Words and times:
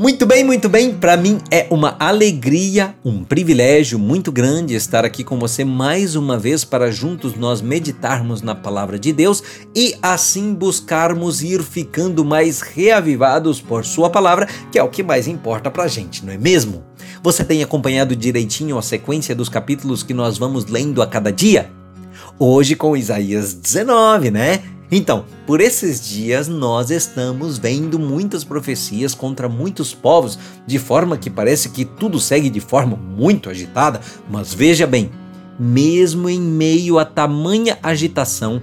Muito 0.00 0.24
bem, 0.24 0.42
muito 0.42 0.66
bem. 0.66 0.94
Para 0.94 1.14
mim 1.14 1.40
é 1.50 1.66
uma 1.68 1.94
alegria, 1.98 2.94
um 3.04 3.22
privilégio 3.22 3.98
muito 3.98 4.32
grande 4.32 4.74
estar 4.74 5.04
aqui 5.04 5.22
com 5.22 5.38
você 5.38 5.62
mais 5.62 6.16
uma 6.16 6.38
vez 6.38 6.64
para 6.64 6.90
juntos 6.90 7.34
nós 7.34 7.60
meditarmos 7.60 8.40
na 8.40 8.54
palavra 8.54 8.98
de 8.98 9.12
Deus 9.12 9.42
e 9.76 9.94
assim 10.00 10.54
buscarmos 10.54 11.42
ir 11.42 11.62
ficando 11.62 12.24
mais 12.24 12.62
reavivados 12.62 13.60
por 13.60 13.84
Sua 13.84 14.08
palavra, 14.08 14.48
que 14.72 14.78
é 14.78 14.82
o 14.82 14.88
que 14.88 15.02
mais 15.02 15.28
importa 15.28 15.70
para 15.70 15.84
a 15.84 15.88
gente, 15.88 16.24
não 16.24 16.32
é 16.32 16.38
mesmo? 16.38 16.82
Você 17.22 17.44
tem 17.44 17.62
acompanhado 17.62 18.16
direitinho 18.16 18.78
a 18.78 18.82
sequência 18.82 19.34
dos 19.34 19.50
capítulos 19.50 20.02
que 20.02 20.14
nós 20.14 20.38
vamos 20.38 20.64
lendo 20.64 21.02
a 21.02 21.06
cada 21.06 21.30
dia? 21.30 21.70
Hoje 22.38 22.74
com 22.74 22.96
Isaías 22.96 23.52
19, 23.52 24.30
né? 24.30 24.62
Então, 24.92 25.24
por 25.46 25.60
esses 25.60 26.08
dias 26.08 26.48
nós 26.48 26.90
estamos 26.90 27.58
vendo 27.58 27.98
muitas 27.98 28.42
profecias 28.42 29.14
contra 29.14 29.48
muitos 29.48 29.94
povos, 29.94 30.38
de 30.66 30.78
forma 30.78 31.16
que 31.16 31.30
parece 31.30 31.68
que 31.68 31.84
tudo 31.84 32.18
segue 32.18 32.50
de 32.50 32.60
forma 32.60 32.96
muito 32.96 33.48
agitada, 33.48 34.00
mas 34.28 34.52
veja 34.52 34.88
bem, 34.88 35.12
mesmo 35.58 36.28
em 36.28 36.40
meio 36.40 36.98
a 36.98 37.04
tamanha 37.04 37.78
agitação, 37.82 38.60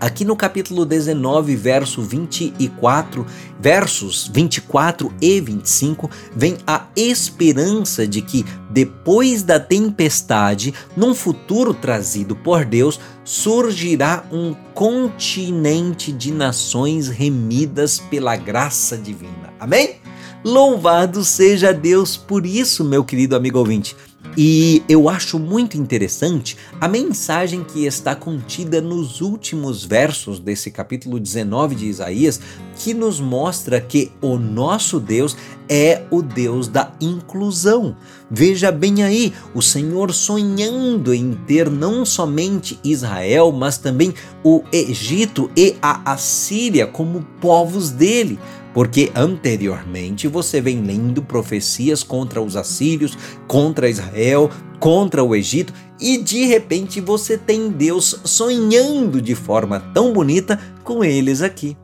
Aqui 0.00 0.24
no 0.24 0.36
capítulo 0.36 0.84
19, 0.84 1.56
verso 1.56 2.00
24, 2.02 3.26
versos 3.58 4.30
24 4.32 5.12
e 5.20 5.40
25, 5.40 6.08
vem 6.36 6.56
a 6.64 6.86
esperança 6.94 8.06
de 8.06 8.22
que 8.22 8.44
depois 8.70 9.42
da 9.42 9.58
tempestade, 9.58 10.72
num 10.96 11.16
futuro 11.16 11.74
trazido 11.74 12.36
por 12.36 12.64
Deus, 12.64 13.00
surgirá 13.24 14.24
um 14.30 14.54
continente 14.72 16.12
de 16.12 16.30
nações 16.30 17.08
remidas 17.08 17.98
pela 17.98 18.36
graça 18.36 18.96
divina. 18.96 19.52
Amém? 19.58 19.96
Louvado 20.44 21.24
seja 21.24 21.72
Deus 21.72 22.16
por 22.16 22.46
isso, 22.46 22.84
meu 22.84 23.02
querido 23.02 23.34
amigo 23.34 23.58
ouvinte. 23.58 23.96
E 24.40 24.84
eu 24.88 25.08
acho 25.08 25.36
muito 25.36 25.76
interessante 25.76 26.56
a 26.80 26.86
mensagem 26.86 27.64
que 27.64 27.86
está 27.86 28.14
contida 28.14 28.80
nos 28.80 29.20
últimos 29.20 29.84
versos 29.84 30.38
desse 30.38 30.70
capítulo 30.70 31.18
19 31.18 31.74
de 31.74 31.86
Isaías, 31.86 32.40
que 32.76 32.94
nos 32.94 33.18
mostra 33.18 33.80
que 33.80 34.12
o 34.22 34.38
nosso 34.38 35.00
Deus 35.00 35.36
é 35.68 36.04
o 36.08 36.22
Deus 36.22 36.68
da 36.68 36.92
inclusão. 37.00 37.96
Veja 38.30 38.70
bem 38.70 39.02
aí, 39.02 39.32
o 39.56 39.60
Senhor 39.60 40.12
sonhando 40.14 41.12
em 41.12 41.34
ter 41.34 41.68
não 41.68 42.06
somente 42.06 42.78
Israel, 42.84 43.50
mas 43.50 43.76
também 43.76 44.14
o 44.44 44.62
Egito 44.72 45.50
e 45.56 45.74
a 45.82 46.12
Assíria 46.12 46.86
como 46.86 47.26
povos 47.40 47.90
dele 47.90 48.38
porque 48.72 49.10
anteriormente 49.14 50.28
você 50.28 50.60
vem 50.60 50.82
lendo 50.82 51.22
profecias 51.22 52.02
contra 52.02 52.40
os 52.40 52.56
assírios, 52.56 53.16
contra 53.46 53.88
Israel, 53.88 54.50
contra 54.78 55.22
o 55.24 55.34
Egito 55.34 55.72
e 56.00 56.18
de 56.18 56.44
repente 56.44 57.00
você 57.00 57.36
tem 57.36 57.70
Deus 57.70 58.20
sonhando 58.24 59.20
de 59.20 59.34
forma 59.34 59.80
tão 59.92 60.12
bonita 60.12 60.60
com 60.84 61.02
eles 61.02 61.42
aqui. 61.42 61.76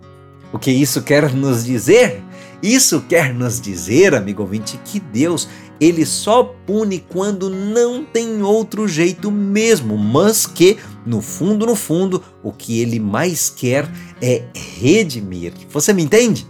O 0.52 0.58
que 0.58 0.70
isso 0.70 1.02
quer 1.02 1.32
nos 1.32 1.64
dizer? 1.64 2.22
Isso 2.62 3.02
quer 3.08 3.34
nos 3.34 3.60
dizer, 3.60 4.14
amigo 4.14 4.42
ouvinte, 4.42 4.78
que 4.84 5.00
Deus 5.00 5.48
ele 5.80 6.06
só 6.06 6.44
pune 6.44 7.04
quando 7.08 7.50
não 7.50 8.04
tem 8.04 8.42
outro 8.42 8.86
jeito 8.86 9.30
mesmo, 9.30 9.98
mas 9.98 10.46
que 10.46 10.78
no 11.04 11.20
fundo, 11.20 11.66
no 11.66 11.74
fundo, 11.74 12.22
o 12.42 12.52
que 12.52 12.80
ele 12.80 13.00
mais 13.00 13.50
quer 13.50 13.90
é 14.22 14.44
redimir. 14.54 15.52
Você 15.70 15.92
me 15.92 16.02
entende? 16.02 16.46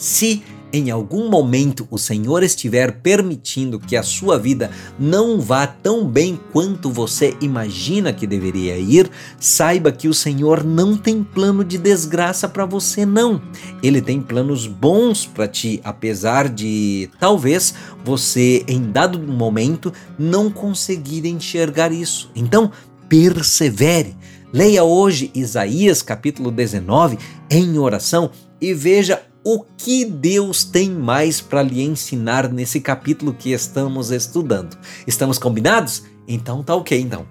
Se 0.00 0.42
em 0.72 0.90
algum 0.90 1.28
momento 1.28 1.86
o 1.90 1.98
Senhor 1.98 2.42
estiver 2.42 3.02
permitindo 3.02 3.78
que 3.78 3.98
a 3.98 4.02
sua 4.02 4.38
vida 4.38 4.70
não 4.98 5.38
vá 5.38 5.66
tão 5.66 6.06
bem 6.06 6.40
quanto 6.54 6.90
você 6.90 7.36
imagina 7.38 8.10
que 8.10 8.26
deveria 8.26 8.78
ir, 8.78 9.10
saiba 9.38 9.92
que 9.92 10.08
o 10.08 10.14
Senhor 10.14 10.64
não 10.64 10.96
tem 10.96 11.22
plano 11.22 11.62
de 11.62 11.76
desgraça 11.76 12.48
para 12.48 12.64
você 12.64 13.04
não. 13.04 13.42
Ele 13.82 14.00
tem 14.00 14.22
planos 14.22 14.66
bons 14.66 15.26
para 15.26 15.46
ti, 15.46 15.82
apesar 15.84 16.48
de 16.48 17.10
talvez 17.20 17.74
você 18.02 18.64
em 18.66 18.90
dado 18.90 19.18
momento 19.18 19.92
não 20.18 20.50
conseguir 20.50 21.26
enxergar 21.26 21.92
isso. 21.92 22.30
Então, 22.34 22.72
persevere. 23.06 24.16
Leia 24.50 24.82
hoje 24.82 25.30
Isaías 25.34 26.00
capítulo 26.00 26.50
19 26.50 27.18
em 27.50 27.78
oração 27.78 28.30
e 28.60 28.74
veja 28.74 29.22
o 29.44 29.64
que 29.76 30.04
Deus 30.04 30.64
tem 30.64 30.90
mais 30.90 31.40
para 31.40 31.62
lhe 31.62 31.82
ensinar 31.82 32.52
nesse 32.52 32.80
capítulo 32.80 33.32
que 33.32 33.52
estamos 33.52 34.10
estudando. 34.10 34.76
Estamos 35.06 35.38
combinados? 35.38 36.04
Então 36.26 36.62
tá 36.62 36.74
ok 36.74 36.98
então. 37.00 37.26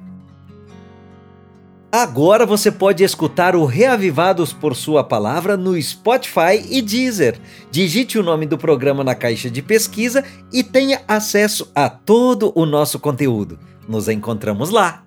Agora 1.92 2.46
você 2.46 2.72
pode 2.72 3.04
escutar 3.04 3.56
o 3.56 3.66
Reavivados 3.66 4.54
por 4.54 4.76
Sua 4.76 5.04
Palavra 5.04 5.58
no 5.58 5.82
Spotify 5.82 6.64
e 6.70 6.84
Deezer. 6.84 7.40
Digite 7.72 8.20
o 8.20 8.24
nome 8.24 8.46
do 8.46 8.60
programa 8.60 9.04
na 9.04 9.16
caixa 9.16 9.50
de 9.50 9.64
pesquisa 9.64 10.24
e 10.54 10.64
tenha 10.64 11.02
acesso 11.08 11.72
a 11.74 11.90
todo 11.90 12.52
o 12.54 12.64
nosso 12.64 13.00
conteúdo. 13.00 13.58
Nos 13.88 14.08
encontramos 14.08 14.70
lá. 14.70 15.04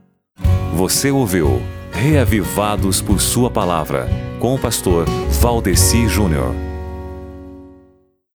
Você 0.75 1.13
ouviu 1.13 1.63
Reavivados 1.93 3.01
por 3.01 3.21
Sua 3.21 3.49
Palavra 3.49 4.09
com 4.41 4.53
o 4.53 4.59
pastor 4.59 5.07
Valdeci 5.41 6.09
Júnior. 6.09 6.72